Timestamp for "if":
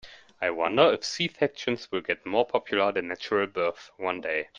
0.93-1.03